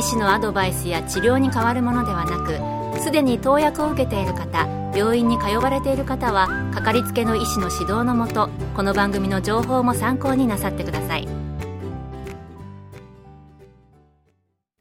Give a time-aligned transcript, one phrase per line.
[0.00, 11.28] 医師のアドバイスや治療に変わるものではなくすでに投薬を受けている方病院に通われている方はかかりつけの医師の指導のもとこの番組の情報も参考になさってください。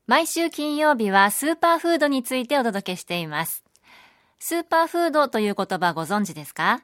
[0.08, 3.66] 毎週金曜日はスーパーフードについてお届けしています。
[4.40, 6.80] スーパーフードという言葉ご存知ですか？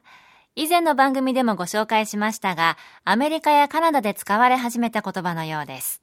[0.56, 6.02] 以前の番組でもご紹介しましたが、アメリカやカナダで使われ始めた言葉のようです。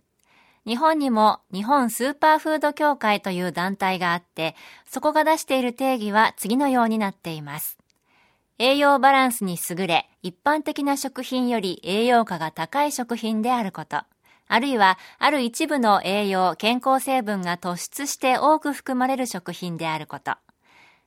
[0.66, 7.78] 日本にも日本スーパーフード協会という団体があって、そこが出している定義は次のようになっています。
[8.60, 14.04] 栄養バランスに優れ、一般的な食品より栄養価が高い食品であること。
[14.48, 20.36] あるいは、ある一部の栄養、健康成分が突出して多く含まれる食品であること。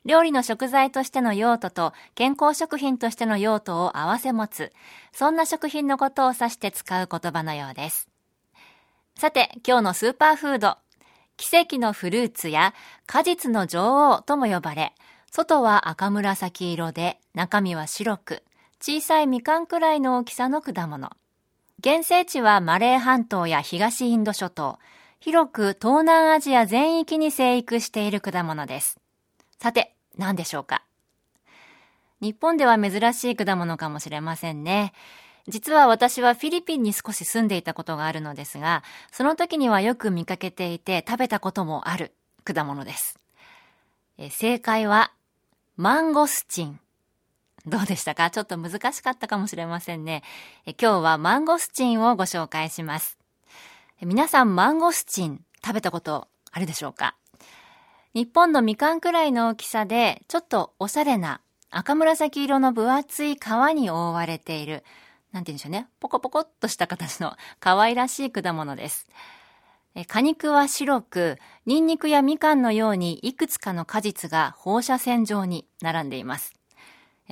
[0.04, 4.72] 料理の食材としての用途と健康食品としての用途を合わせ持つ、
[5.12, 8.15] そんな食品のことを指して使う言葉のようです。
[9.18, 10.76] さて、今日のスーパーフード。
[11.38, 12.74] 奇跡のフルーツや
[13.06, 14.92] 果実の女王とも呼ばれ、
[15.30, 18.42] 外は赤紫色で中身は白く、
[18.78, 21.10] 小さいみかんくらいの大きさの果物。
[21.82, 24.78] 原生地はマレー半島や東インド諸島、
[25.18, 29.00] 広く東南アジア全域に生育している果物です。
[29.58, 30.82] さて、何でしょうか？
[32.20, 34.92] 日本では珍しい果物かもしれませんね。
[35.48, 42.12] 実は私はフィリピンに少し住んでいたことがあるのですが、その時にはよく見かけていて食べたこともある
[42.44, 43.18] 果物です。
[44.18, 45.12] え正解は、
[45.76, 46.80] マンゴスチン。
[47.66, 48.30] どうでしたか？
[48.30, 50.22] ちょっと難しかったかもしれませんね。
[50.66, 53.18] え今日はマンゴスチンをご紹介します。
[54.02, 57.16] 皆さんマンゴスチン食べたことあるでしょうか？
[58.14, 61.40] 日本のみかんくらいの大きさで、ちょっとおしゃれな
[61.70, 63.38] 赤紫色の分厚い皮
[63.74, 64.84] に覆われている、
[65.36, 65.86] なんて言うんでしょうね。
[66.00, 69.06] ポコポコっとした形の 可愛らしい果物です。
[70.08, 76.54] 果肉は白く、ニンニクやみかんのようにいくつかの果実が放射線状に並んでいます。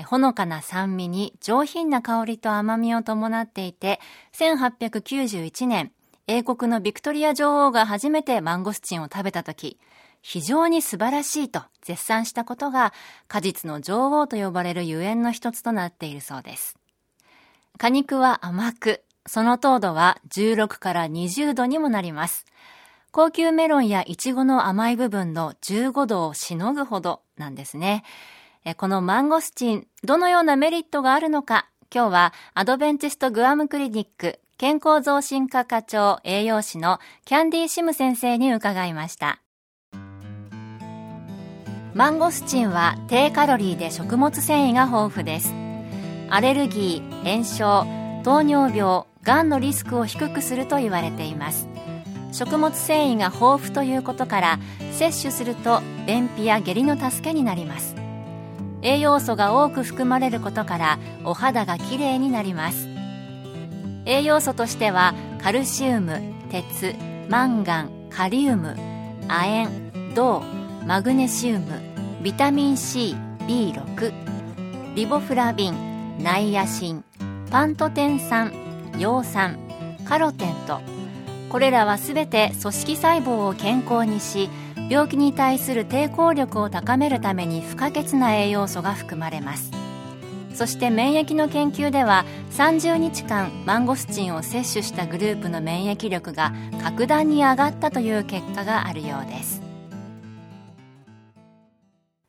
[0.07, 4.01] ほのかな酸味に上品な香りと甘みを伴っていて、
[4.33, 5.93] 1891年、
[6.27, 9.79] 英国のビクトリア女王が初めてマンゴスチンを食べたとき、
[10.21, 12.95] 非常に素晴らしいと絶賛したことが
[13.29, 16.77] 果実の女王と呼ばれるゆえんの一つとなっているそうです。
[17.79, 22.47] 果肉は甘く、その糖度は16から20度にもなります。
[23.11, 28.05] 高級メロンやイチゴの甘い部分の15度をしのぐほどなんですね。
[28.77, 39.41] このマンゴスチン、どのようなメリットがあるのか、今日はアドベンチストグアムクリニック健康増進科課長栄養士のキャンディーシム先生に伺いました。
[41.95, 45.64] マンゴスチンは低カロリーで食物繊維が豊富です
[46.31, 47.87] アレルギー炎症
[48.25, 51.69] 糖尿病がんのリスクを低くすると言われています。
[52.33, 54.59] 食物繊維が豊富ということから
[54.93, 57.95] 摂取すると便秘や下痢の助けになります。
[58.83, 62.89] 栄養素が多く含まれることからお肌がきれいになります。
[64.05, 66.21] 栄養素としてはカルシウム
[66.51, 66.95] 鉄
[67.29, 68.77] マンガンカリウム
[69.29, 70.43] 亜鉛銅
[70.87, 71.67] マグネシウム
[72.23, 77.05] ビタミン C、B6 リボフラビン、ナイアシン
[77.51, 78.53] パントテン酸、
[78.99, 79.59] 葉酸
[80.05, 80.81] カロテンと。
[81.51, 84.51] これらはすべて組織細胞を健康にし
[84.91, 89.71] 病気に対する抵抗力を高めるために不可欠な栄養素が含まれます。
[90.55, 99.64] そして免疫の研究では30日間マンゴスチンを摂取したグループの免疫力が格段に上がったという結果があるようです。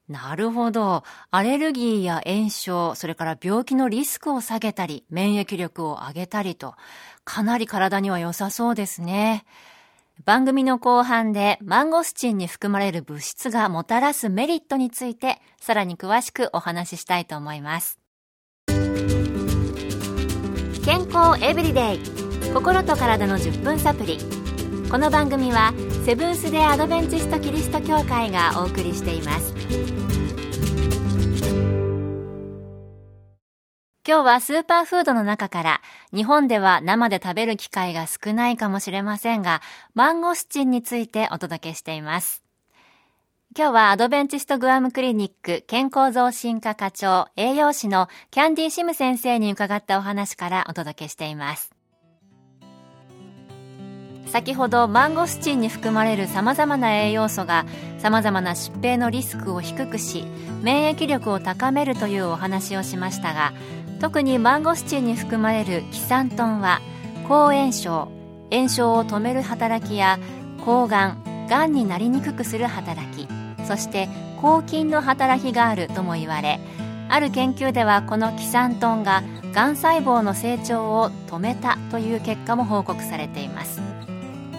[0.07, 1.04] なるほど。
[1.31, 6.75] アレルギーや炎症、それから病気のリスクを下げたり、免疫力を上げたりと、
[7.24, 9.46] かなり体には良さそうですね。
[10.24, 18.00] 番組の後半でマンゴスチンに含まれる物質がもたらすメリットについて、さらに詳しくお話ししたいと思います。
[20.86, 22.00] 健康エブリデイ
[22.54, 24.44] 心と体の10分サプリ
[24.89, 25.73] この番組は
[26.05, 29.53] セブンス・デ・アドベンチスト・キリスト教会がお送りしています
[34.07, 35.81] 今日はスーパーフードの中から
[36.13, 39.61] 日本では生で食べる機会が少ないかもしれませんが
[39.95, 42.43] マンゴスチンについてお届けしています
[43.57, 51.75] 今日はアドベンチストグアムクリニック健康増進科課長栄養士のキャンディーシム先生に伺ったお話からお届けしています。
[54.27, 57.66] 先ほどマンゴスチンに含まれる様々な栄養素が
[58.00, 60.25] 様々な疾病のリスクを低くし
[60.62, 63.54] 免疫力を高めるというお話をしましたが
[64.00, 66.81] 特にマンゴスチンに含まれるキサントンは
[67.27, 68.12] 抗炎症
[68.51, 70.19] 炎症を止める働きや
[70.66, 73.28] 抗がんがんになりにくくする働き
[73.66, 74.10] そして
[74.42, 76.60] 抗菌の働きがあるとも言われ
[77.07, 79.24] ある研究ではこのキサントンが
[79.54, 83.94] がん細胞の成長を止めたという結果も報告されています。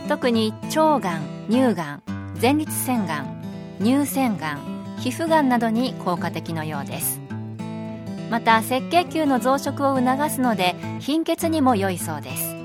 [0.09, 2.03] 特に腸がん乳がん
[2.41, 3.43] 前立腺がん
[3.81, 7.21] 乳腺がん皮膚がんなどに効果的のようです。
[8.31, 12.57] また赤血球の増殖を促すので貧血にも良いそうです。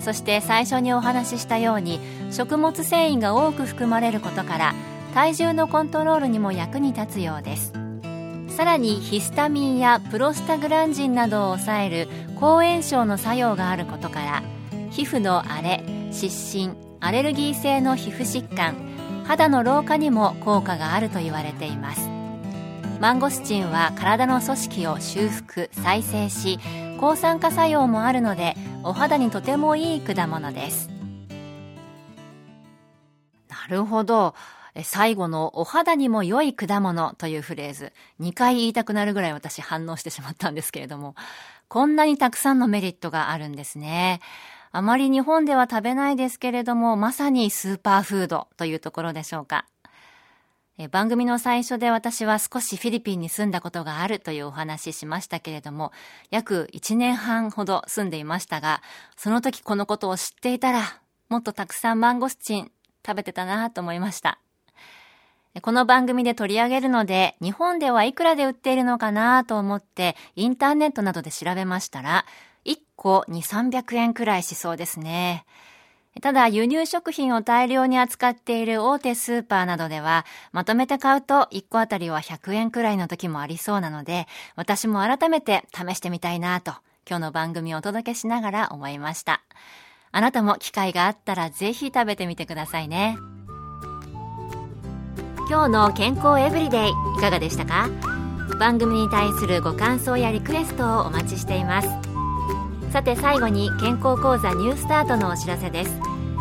[0.00, 2.00] そして最初にお話ししたように
[2.30, 4.74] 食物繊維が多く含まれることから
[5.14, 7.72] 体重のコントロールにも役に立つようです。
[8.48, 14.42] さらにヒスタミンやプロスタグランジンなどを抑える抗炎症の作用があることから
[14.90, 18.74] 皮膚の荒れ湿疹アレルギー性の皮膚疾患
[19.24, 22.08] 肌の老化にも効果があると言われています。
[23.00, 26.58] マンゴスチンは体の組織を修復再生し
[26.98, 30.90] 抗酸化作用もあるのでお肌にとてもいい果物です。
[33.48, 34.34] なるほど。
[34.82, 41.14] 最後のお肌にも良い果物というフレーズ、2回言いたくなるぐらい私反応してしまったんですけれども、
[41.68, 44.20] こんなにたくさんのメリットがあるんですね。
[44.70, 49.66] あまり日本では食べないですけれども、まさにスーパーフードというところでしょうか。
[50.80, 55.92] え番組の最初で私は少しフィリピンに住んだことがあるというお話ししましたけれども、
[56.30, 58.80] 約1年半ほど住んでいましたが、
[59.16, 60.82] その時このことを知っていたら、
[61.28, 62.70] もっとたくさんマンゴスチン
[63.04, 64.38] 食べてたなと思いました。
[65.62, 72.24] この番組で取り上げるので、日本ではいくらで売っているのかなと思って、インターネットなどで調べましたら、
[72.98, 75.46] 個2、300円くらいしそうですね。
[76.20, 86.72] ただ、輸入食品を大量に扱っている大手スーパーなどでは、まとめて買うと1個あたりは100円くらいの時もありそうなので、私も改めて試してみたいなと、
[87.08, 89.42] 今日の番組をお届けしながら思いました。
[90.10, 93.16] あなたも機会があったらぜひ食べてみてくださいね。
[95.48, 97.88] 今日の健康エブリデイいかがでしたか？
[98.58, 102.07] 番組に対するご感想やリクエストをお待ちしています
[102.90, 106.00] さて最後に健康講座ニュースタートのお知らせです。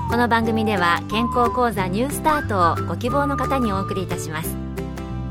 [0.10, 4.56] この番組では健康講座ニュースタートをご希望の方にお送りいたします。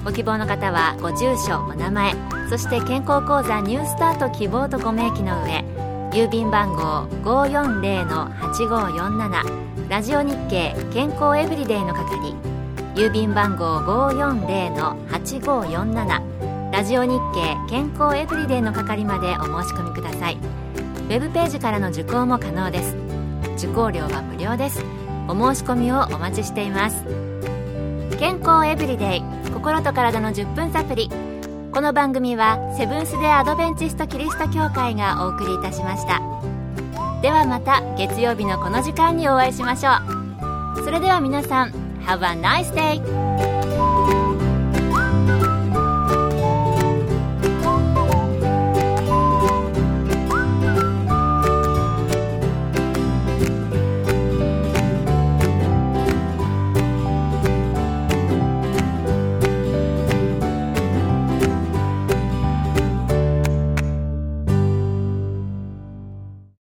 [0.05, 2.13] ご希望の方はご住所お名前
[2.51, 5.65] そして健康講座ニュースタート希望とご明記の上
[6.13, 12.35] 郵便番号540-8547ラジオ日経健康エブリデイの係
[12.95, 20.66] 郵便番号540-8547ラジオ日経健康エブリデイの係までお申し込みください。
[21.06, 22.97] ウェブページからの受講も可能です。
[23.56, 24.85] 受講料は無料です。
[25.29, 27.05] お申し込みをお待ちしています。
[28.19, 29.23] 健康エブリデイ
[29.53, 31.11] 心と体の10分サプリ
[31.70, 36.23] この番組はセブンス・デ・アドベンチスト・キリスト教会がお送りいたしました。
[37.23, 39.91] ではまた月曜日のこの時間にお会いしましょ
[40.81, 40.84] う。
[40.84, 41.70] それでは皆さん
[42.05, 44.26] Have a nice day!